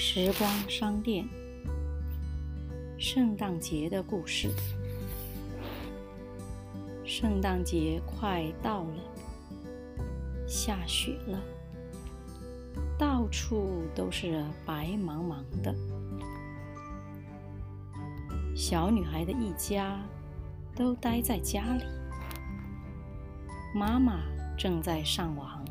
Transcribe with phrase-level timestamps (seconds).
[0.00, 1.28] 时光商店，
[3.00, 4.48] 圣诞节的故事。
[7.04, 9.02] 圣诞节快到了，
[10.46, 11.42] 下雪了，
[12.96, 15.74] 到处都是白茫茫的。
[18.54, 20.00] 小女孩的一家
[20.76, 21.82] 都待在家里，
[23.74, 24.20] 妈妈
[24.56, 25.64] 正在上网，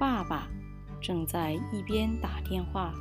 [0.00, 0.48] 爸爸。
[1.00, 2.92] 正在一边打电话，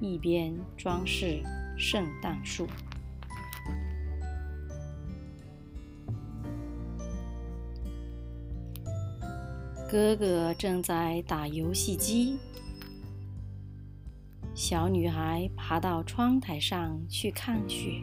[0.00, 1.42] 一边装饰
[1.76, 2.66] 圣诞树。
[9.90, 12.38] 哥哥正在打游戏机。
[14.54, 18.00] 小女孩爬到窗台上去看雪。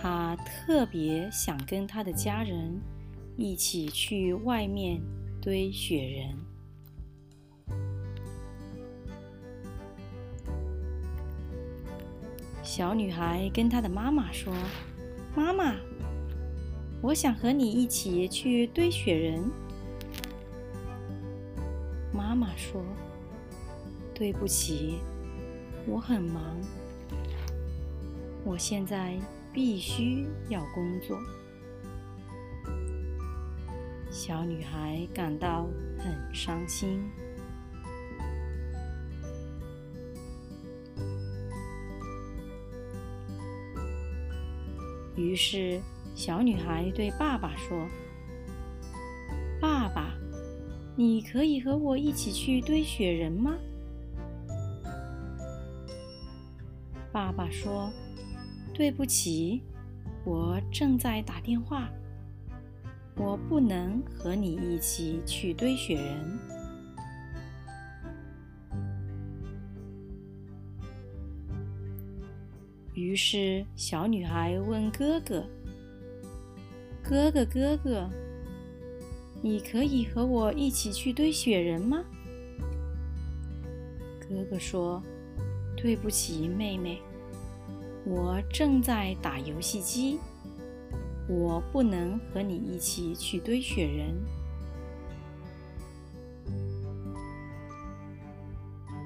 [0.00, 2.80] 她特别想跟她的家人
[3.36, 5.00] 一起去外面。
[5.44, 6.34] 堆雪人。
[12.62, 14.50] 小女孩跟她的妈妈说
[15.36, 15.74] ：“妈妈，
[17.02, 19.44] 我想和你一起去堆雪人。”
[22.10, 22.82] 妈妈说
[24.16, 24.94] ：“对不起，
[25.86, 26.58] 我很忙，
[28.46, 29.14] 我现在
[29.52, 31.18] 必须要工作。”
[34.26, 36.98] 小女孩感到很伤心，
[45.14, 45.78] 于是
[46.14, 47.86] 小女孩对爸爸说
[49.60, 50.14] ：“爸爸，
[50.96, 53.54] 你可以和我一起去堆雪人吗？”
[57.12, 57.92] 爸爸说
[58.72, 59.62] ：“对不起，
[60.24, 61.90] 我正在打电话。”
[63.16, 66.38] 我不能和你一起去堆雪人。
[72.94, 75.44] 于是，小女孩问哥哥
[77.02, 78.10] ：“哥哥，哥哥，
[79.42, 82.04] 你可以和我一起去堆雪人吗？”
[84.28, 85.02] 哥哥说
[85.76, 87.00] ：“对不起，妹妹，
[88.04, 90.18] 我正在打游戏机。”
[91.28, 94.14] 我不能和你一起去堆雪人。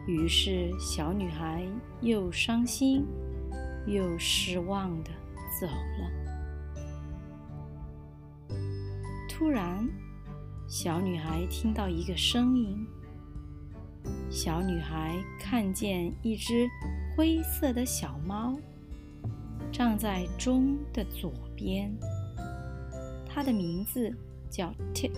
[0.07, 1.67] 于是，小女孩
[2.01, 3.05] 又伤心
[3.87, 5.11] 又失望的
[5.61, 6.11] 走了。
[9.29, 9.87] 突然，
[10.67, 12.87] 小女孩听到一个声音。
[14.31, 16.67] 小女孩看见一只
[17.17, 18.59] 灰色的小猫。
[19.71, 21.97] 站在钟的左边，
[23.29, 24.13] 它的名字
[24.51, 25.13] 叫 Tick。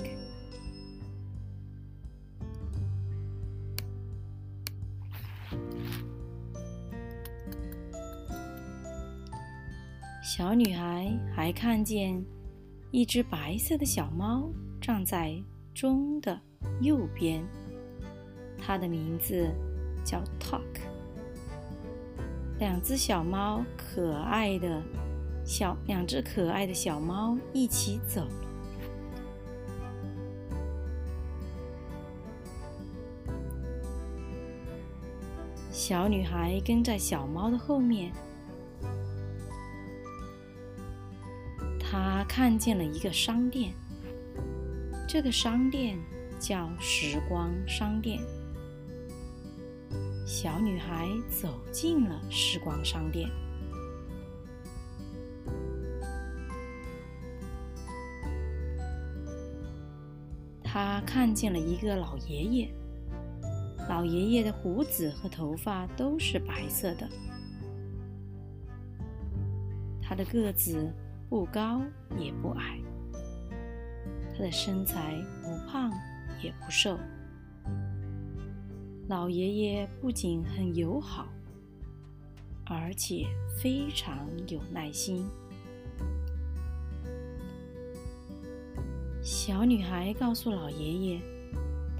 [10.22, 12.24] 小女孩还看见
[12.90, 14.48] 一只白色的小猫
[14.80, 15.34] 站在
[15.74, 16.40] 钟的
[16.80, 17.42] 右边，
[18.58, 19.50] 它的名字
[20.04, 20.69] 叫 Top。
[22.60, 24.82] 两只小猫，可爱的
[25.46, 28.28] 小两只可爱的小猫一起走。
[35.72, 38.12] 小女孩跟在小猫的后面，
[41.80, 43.72] 她看见了一个商店，
[45.08, 45.98] 这个商店
[46.38, 48.20] 叫时光商店。
[50.32, 53.28] 小女孩走进了时光商店，
[60.62, 62.72] 她看见了一个老爷爷。
[63.88, 67.08] 老爷爷的胡子和头发都是白色的，
[70.00, 70.94] 他的个子
[71.28, 71.82] 不高
[72.16, 72.78] 也不矮，
[74.32, 75.90] 他的身材不胖
[76.40, 76.96] 也不瘦。
[79.10, 81.26] 老爷爷不仅很友好，
[82.64, 83.26] 而且
[83.60, 85.26] 非常有耐心。
[89.20, 91.20] 小女孩告诉老爷爷，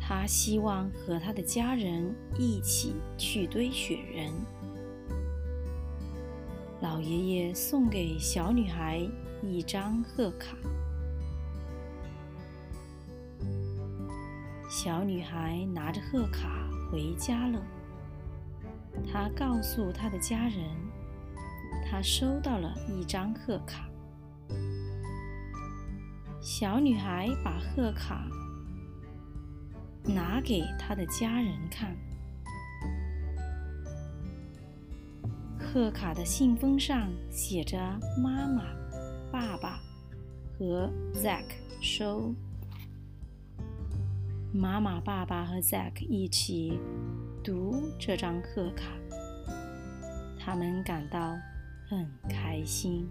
[0.01, 4.33] 她希望和她的家人一起去堆雪人。
[6.81, 9.05] 老爷爷送给小女孩
[9.43, 10.57] 一张贺卡。
[14.69, 16.70] 小女孩拿着贺卡。
[16.91, 17.63] 回家了。
[19.11, 20.65] 他告诉他的家人，
[21.89, 23.89] 他收到了一张贺卡。
[26.41, 28.27] 小女孩把贺卡
[30.05, 31.97] 拿给他的家人看。
[35.59, 37.79] 贺卡的信封上写着
[38.21, 38.65] “妈妈、
[39.31, 39.79] 爸爸
[40.59, 41.45] 和 Zack
[41.81, 42.35] 收”。
[44.53, 46.77] 妈妈、爸爸和 Zack 一起
[47.43, 48.91] 读这张贺卡，
[50.37, 51.39] 他们感到
[51.89, 53.07] 很开心，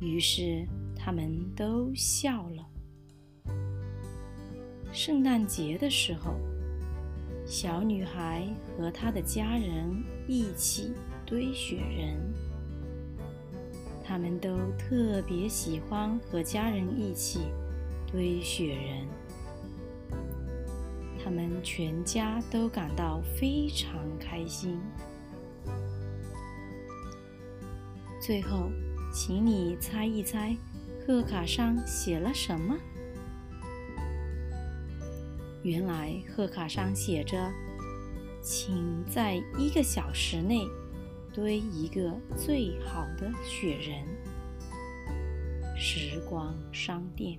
[0.00, 0.66] 于是
[0.96, 2.66] 他们都笑了。
[4.90, 6.36] 圣诞节的时候，
[7.44, 8.48] 小女孩
[8.78, 10.94] 和她的家人一起
[11.26, 12.16] 堆雪人。
[14.02, 17.40] 他们都特别喜欢和家人一起
[18.10, 19.06] 堆雪人，
[21.26, 24.80] 他们全家都感到非常开心。
[28.20, 28.70] 最后，
[29.12, 30.56] 请你猜一猜，
[31.04, 32.76] 贺卡上写了什么？
[35.64, 37.36] 原来贺卡上写着
[38.40, 40.64] ：“请在一个小时内
[41.34, 44.06] 堆一个最好的雪人。”
[45.76, 47.36] 时光商店。